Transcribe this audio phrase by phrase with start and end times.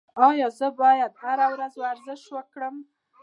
[0.27, 2.75] ایا زه باید هره ورځ ورزش وکړم؟